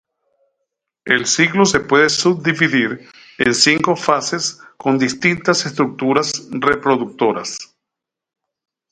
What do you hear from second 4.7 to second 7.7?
con distintas estructuras reproductoras.